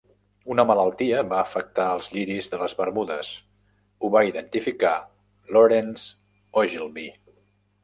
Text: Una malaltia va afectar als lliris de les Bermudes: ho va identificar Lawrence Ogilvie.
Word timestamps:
Una 0.53 0.63
malaltia 0.69 1.19
va 1.33 1.41
afectar 1.41 1.85
als 1.97 2.07
lliris 2.13 2.49
de 2.55 2.61
les 2.61 2.75
Bermudes: 2.79 3.29
ho 4.07 4.11
va 4.17 4.25
identificar 4.31 4.97
Lawrence 5.55 6.11
Ogilvie. 6.65 7.17